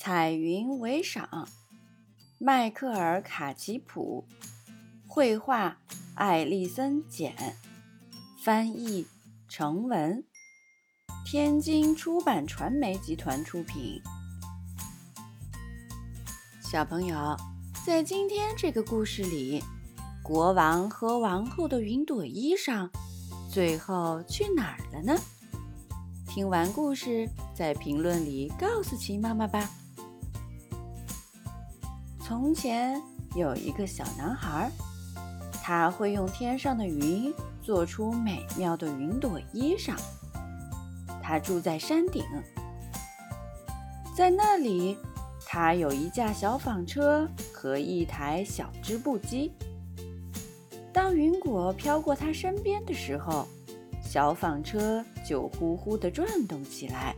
[0.00, 1.48] 彩云为赏，
[2.38, 4.24] 迈克尔·卡奇普，
[5.08, 5.78] 绘画
[6.14, 7.34] 艾丽森·简，
[8.44, 9.08] 翻译
[9.48, 10.24] 成文，
[11.26, 14.00] 天津出版传媒集团出品。
[16.62, 17.36] 小朋友，
[17.84, 19.60] 在今天这个故事里，
[20.22, 22.88] 国王和王后的云朵衣裳
[23.50, 25.20] 最后去哪儿了呢？
[26.28, 29.68] 听完故事，在评论里告诉琪妈妈吧。
[32.28, 33.00] 从前
[33.34, 34.70] 有一个小男孩，
[35.62, 37.32] 他会用天上的云
[37.62, 39.96] 做出美妙的云朵衣裳。
[41.22, 42.22] 他住在山顶，
[44.14, 44.98] 在那里，
[45.46, 49.50] 他有一架小纺车和一台小织布机。
[50.92, 53.48] 当云朵飘过他身边的时候，
[54.02, 57.16] 小纺车就呼呼地转动起来。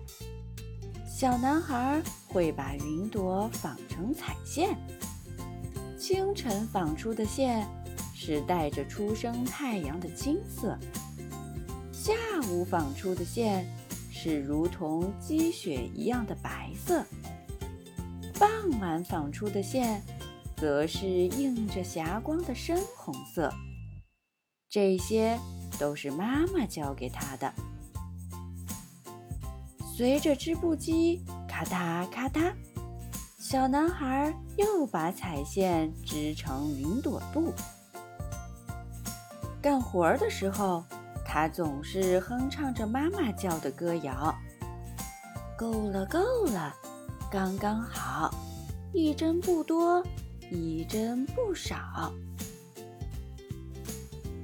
[1.04, 4.79] 小男孩会把云朵纺成彩线。
[6.00, 7.68] 清晨纺出的线
[8.15, 10.79] 是带着初升太阳的金色，
[11.92, 12.15] 下
[12.48, 13.70] 午纺出的线
[14.10, 17.04] 是如同积雪一样的白色，
[18.38, 20.02] 傍晚纺出的线
[20.57, 23.52] 则是映着霞光的深红色。
[24.70, 25.38] 这些
[25.79, 27.52] 都是妈妈教给他的。
[29.95, 32.54] 随着织布机咔嗒咔嗒。
[33.51, 37.52] 小男孩又把彩线织成云朵布。
[39.60, 40.84] 干活的时候，
[41.26, 44.32] 他总是哼唱着妈妈教的歌谣
[45.59, 46.73] ：“够了，够了，
[47.29, 48.32] 刚刚好，
[48.92, 50.01] 一针不多，
[50.48, 52.12] 一针不少。”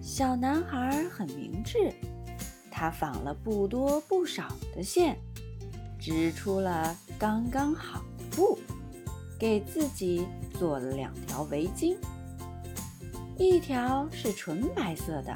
[0.02, 1.92] 小男孩很明智，
[2.72, 5.16] 他纺了不多不少的线，
[5.96, 8.58] 织出了刚刚好的布。
[9.38, 10.26] 给自己
[10.58, 11.96] 做了两条围巾，
[13.38, 15.34] 一条是纯白色的，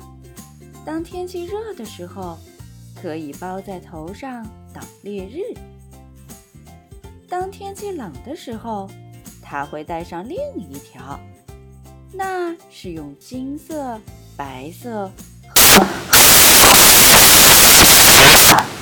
[0.85, 2.39] 当天气热的时候
[3.01, 5.55] 可以包在头上挡烈日；
[7.29, 8.89] 当天气冷的时候，
[9.43, 11.21] 他会带上另一条，
[12.13, 14.01] 那是用金色、
[14.37, 15.11] 白色。
[18.63, 18.80] 冷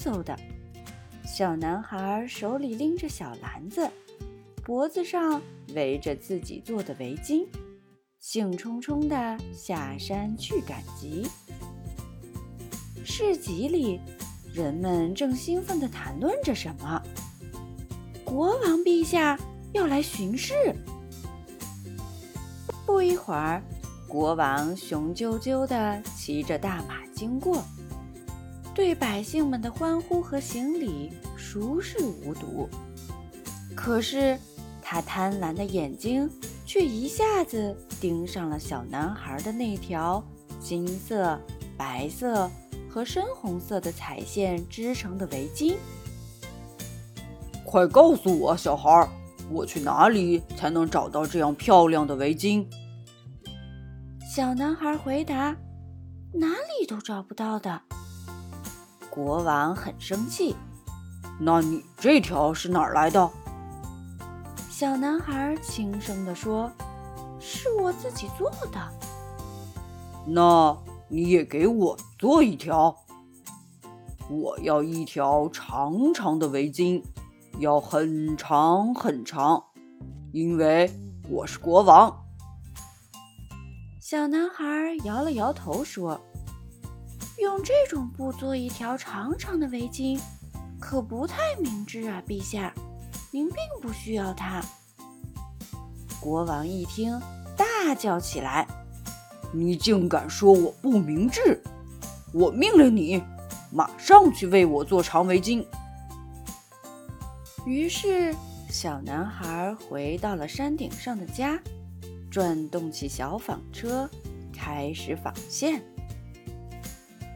[0.00, 0.34] 飕飕的，
[1.26, 3.86] 小男孩手里拎着小篮子，
[4.64, 5.42] 脖子上
[5.74, 7.46] 围着自己做的围巾，
[8.18, 11.28] 兴冲冲地下山去赶集。
[13.04, 14.00] 市集里，
[14.54, 17.02] 人们正兴奋地谈论着什么。
[18.24, 19.38] 国王陛下
[19.74, 20.54] 要来巡视。
[22.86, 23.62] 不一会儿，
[24.08, 27.62] 国王雄赳赳地骑着大马经过。
[28.74, 32.68] 对百姓们的欢呼和行礼熟视无睹，
[33.74, 34.38] 可是
[34.80, 36.30] 他贪婪的眼睛
[36.64, 40.24] 却一下子盯上了小男孩的那条
[40.60, 41.38] 金色、
[41.76, 42.50] 白色
[42.88, 45.76] 和深红色的彩线织成的围巾。
[47.64, 49.08] 快告诉我，小孩，
[49.50, 52.66] 我去哪里才能找到这样漂亮的围巾？
[54.34, 55.56] 小男孩回答
[56.32, 57.82] ：“哪里都找不到的。”
[59.10, 60.54] 国王很生气，
[61.40, 63.28] 那你这条是哪儿来的？
[64.68, 66.70] 小男孩轻声地说
[67.40, 68.80] ：“是我自己做的。”
[70.26, 70.76] 那
[71.08, 72.96] 你也给我做一条。
[74.28, 77.02] 我要一条长长的围巾，
[77.58, 79.64] 要很长很长，
[80.32, 80.88] 因为
[81.28, 82.16] 我是国王。
[83.98, 84.64] 小男孩
[85.02, 86.20] 摇了摇头说。
[87.40, 90.20] 用这种布做一条长长的围巾，
[90.78, 92.72] 可不太明智啊，陛下，
[93.30, 94.62] 您并不需要它。
[96.20, 97.18] 国王一听，
[97.56, 98.68] 大叫起来
[99.54, 101.62] ：“你竟敢说我不明智！
[102.34, 103.22] 我命令你，
[103.72, 105.64] 马上去为我做长围巾。”
[107.64, 108.34] 于是，
[108.68, 111.58] 小男孩回到了山顶上的家，
[112.30, 114.08] 转动起小纺车，
[114.52, 115.82] 开始纺线。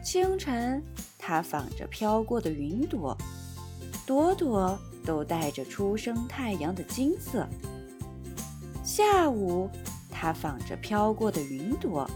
[0.05, 0.83] 清晨，
[1.17, 3.17] 他纺着飘过的云朵，
[4.05, 7.47] 朵朵都带着初升太阳的金色。
[8.83, 9.67] 下午，
[10.11, 12.07] 他纺着飘过的云朵，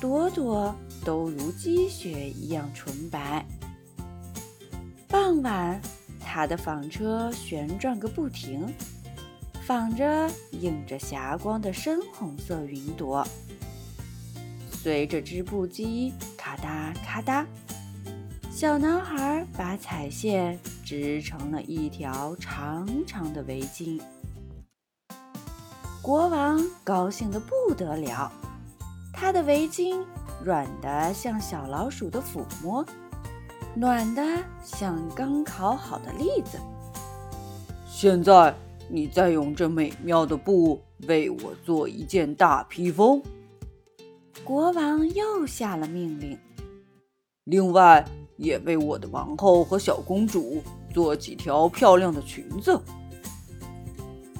[0.00, 0.74] 朵朵
[1.04, 3.46] 都如积雪一样纯白。
[5.06, 5.80] 傍晚，
[6.18, 8.66] 他的纺车旋转个不停，
[9.64, 13.24] 纺着映着霞光的深红色云朵。
[14.72, 16.12] 随着织布机
[16.54, 17.44] 咔嗒咔嗒，
[18.50, 24.00] 小男孩把彩线织成了一条长长的围巾。
[26.00, 28.30] 国王高兴得不得了，
[29.12, 30.04] 他的围巾
[30.44, 32.84] 软的像小老鼠的抚摸。
[33.74, 34.22] 暖的
[34.62, 36.58] 像刚烤好的栗子。
[37.88, 38.54] 现在，
[38.88, 43.20] 你再用这美妙的布为我做一件大披风。
[44.44, 46.38] 国王又下了命令。
[47.44, 48.04] 另外，
[48.36, 50.62] 也为我的王后和小公主
[50.92, 52.78] 做几条漂亮的裙子。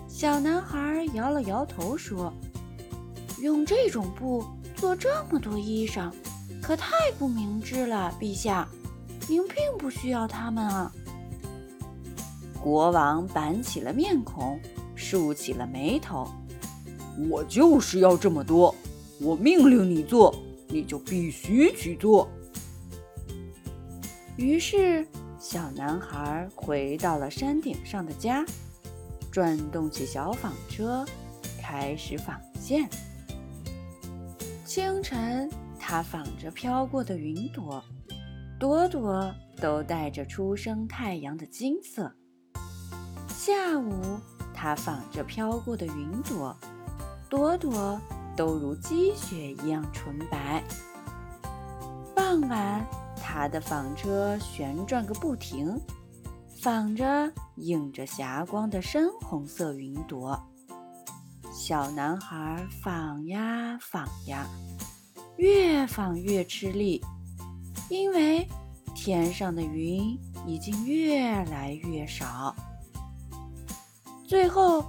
[0.07, 2.31] 小男孩摇了摇头说
[3.41, 4.45] ：“用这种布
[4.77, 6.13] 做这么多衣裳，
[6.63, 8.69] 可太不明智了，陛下。”
[9.27, 10.93] 您并不需要他们啊！
[12.61, 14.61] 国王板起了面孔，
[14.95, 16.29] 竖起了眉头。
[17.31, 18.75] 我就是要这么多，
[19.21, 20.35] 我命令你做，
[20.69, 22.29] 你就必须去做。
[24.37, 25.07] 于是，
[25.39, 28.45] 小男孩回到了山顶上的家，
[29.31, 31.05] 转动起小纺车，
[31.63, 32.89] 开始纺线。
[34.65, 37.83] 清晨，他纺着飘过的云朵。
[38.59, 42.11] 朵朵都带着初升太阳的金色。
[43.29, 44.19] 下午，
[44.55, 46.57] 它纺着飘过的云朵，
[47.29, 48.01] 朵朵
[48.37, 50.63] 都如积雪一样纯白。
[52.15, 52.87] 傍晚，
[53.17, 55.81] 它的纺车旋转个不停，
[56.61, 60.41] 纺着映着霞光的深红色云朵。
[61.53, 64.47] 小男孩纺呀纺呀，
[65.37, 67.01] 越纺越吃力。
[67.91, 68.49] 因为
[68.95, 72.55] 天上的云已经越来越少，
[74.27, 74.85] 最后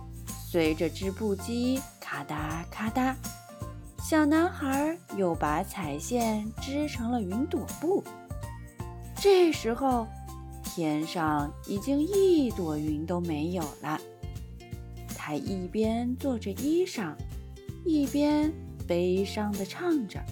[0.49, 3.13] 随着织布机咔嗒咔嗒，
[4.07, 8.03] 小男孩又把彩线织成了云朵布。
[9.15, 10.05] 这时候，
[10.63, 13.99] 天上已经一朵云都没有了。
[15.17, 17.15] 他一边做着衣裳，
[17.83, 18.53] 一边
[18.87, 20.23] 悲伤地唱着：“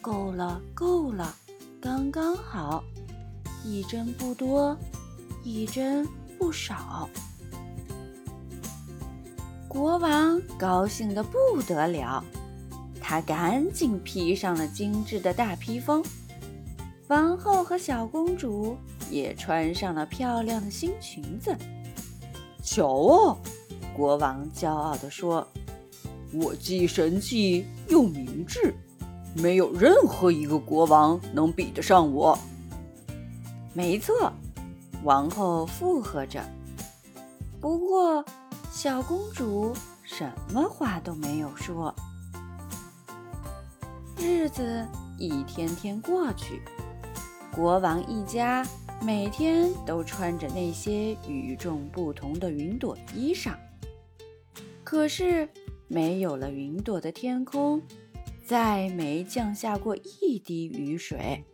[0.00, 1.34] 够了，够了。”
[1.82, 2.84] 刚刚好，
[3.64, 4.76] 一针不多，
[5.42, 6.06] 一针
[6.38, 7.08] 不少。
[9.66, 12.24] 国王高兴得不得了，
[13.08, 16.04] 他赶紧披上了精致的大披风。
[17.06, 18.76] 王后和小公主
[19.10, 21.56] 也穿上了漂亮的新裙子。
[22.62, 23.38] 瞧啊，
[23.96, 25.48] 国王骄傲地说
[26.34, 28.74] ：“我既神气又明智。”
[29.32, 32.38] 没有任何一个国王能比得上我。
[33.72, 34.30] 没错，
[35.02, 36.44] 王后附和着。
[37.58, 38.22] 不过，
[38.70, 39.72] 小公主
[40.02, 41.94] 什么话都没有说。
[44.20, 44.84] 日子
[45.16, 46.60] 一天天过去，
[47.54, 48.66] 国王一家
[49.00, 53.54] 每天都穿着那些与众不同的云朵衣裳。
[54.82, 55.48] 可是，
[55.86, 57.80] 没有了云朵的天空。
[58.44, 61.44] 再没降下过一滴雨水。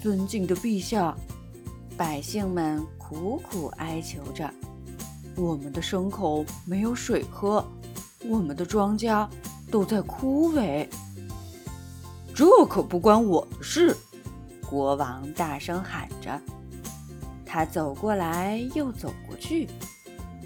[0.00, 1.16] 尊敬的陛下，
[1.96, 4.48] 百姓们苦苦哀求着
[5.36, 7.68] ：“我们的牲口没有水喝，
[8.24, 9.28] 我们的庄稼
[9.68, 10.86] 都在枯萎。”
[12.38, 13.96] 这可不关我的事！
[14.70, 16.40] 国王大声喊着。
[17.44, 19.66] 他走过来又走过去，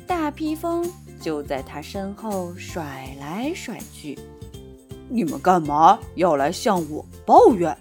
[0.07, 4.19] 大披风就在他身后甩来甩去。
[5.11, 7.77] 你们干嘛要来向我抱怨？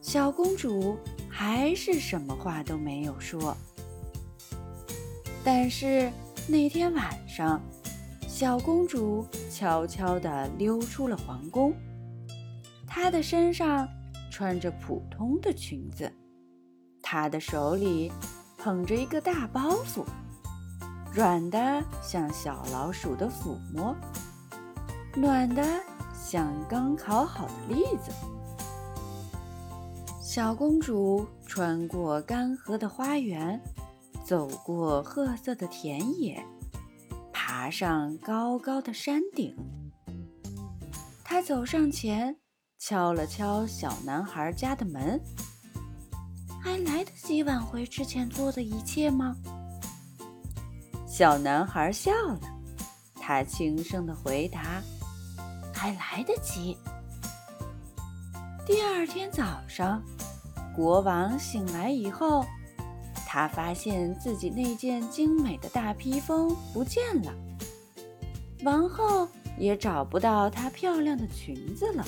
[0.00, 0.96] 小公主
[1.28, 3.54] 还是什么话都没有说。
[5.44, 6.10] 但是
[6.48, 7.60] 那天晚上，
[8.26, 11.70] 小公主悄悄地溜出了皇宫。
[12.96, 13.88] 她的身上
[14.30, 16.10] 穿着普通的裙子，
[17.02, 18.12] 她的手里
[18.56, 20.04] 捧着一个大包袱，
[21.12, 23.96] 软的像小老鼠的抚摸。
[25.16, 25.64] 暖的
[26.14, 28.12] 像刚烤好的栗子。
[30.22, 33.60] 小公主穿过干涸的花园，
[34.24, 36.46] 走过褐色的田野，
[37.32, 39.52] 爬上高高的山顶。
[41.24, 42.36] 她走上前，
[42.86, 45.18] 敲了敲小男孩家的门。
[46.62, 49.34] 还来得及挽回之前做的一切吗？
[51.06, 52.40] 小男孩笑了，
[53.14, 54.82] 他轻声的回答。
[55.72, 56.76] 还来得及。
[58.66, 60.02] 第二天早上，
[60.76, 62.44] 国王醒来以后，
[63.26, 67.32] 他发现自己那件精美的大披风不见了，
[68.62, 69.26] 王后
[69.58, 72.04] 也找不到她漂亮的裙子了。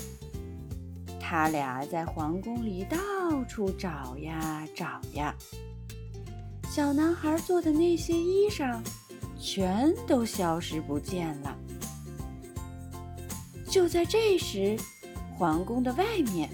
[1.29, 5.35] 他俩在皇宫里到处找呀找呀，
[6.71, 8.81] 小男孩做的那些衣裳
[9.37, 11.59] 全都消失不见了。
[13.69, 14.77] 就在这时，
[15.37, 16.49] 皇宫的外面，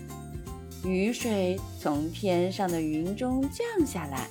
[0.83, 4.27] 雨水从天上的云中降下来，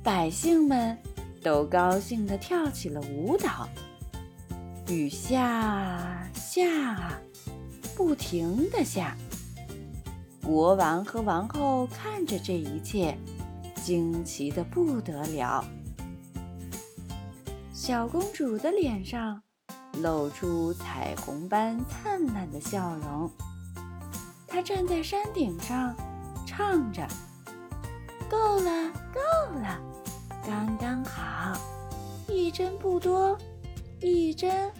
[0.00, 0.96] 百姓们
[1.42, 3.68] 都高兴地跳起了舞蹈。
[4.86, 7.18] 雨下下，
[7.96, 9.16] 不停地下。
[10.42, 13.16] 国王和王后看着这一切，
[13.76, 15.64] 惊奇的不得了。
[17.72, 19.42] 小公主的脸上。
[20.02, 23.28] 露出彩虹般灿烂的笑容。
[24.46, 25.92] 她站在山顶上，
[26.46, 27.04] 唱着
[28.30, 29.20] ：“够了，够
[29.58, 29.80] 了，
[30.46, 31.58] 刚刚好，
[32.28, 33.36] 一针不多，
[34.00, 34.70] 一针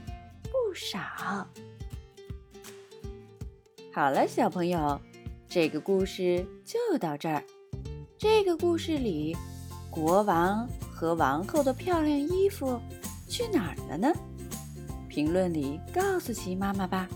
[0.44, 1.00] 不少。”
[3.92, 5.00] 好了，小朋友，
[5.52, 7.42] 这个故事就到这儿。
[8.16, 9.36] 这个故事里，
[9.90, 12.80] 国王和王后的漂亮衣服
[13.28, 14.12] 去哪儿了呢？
[15.08, 17.08] 评论里告诉奇妈妈吧。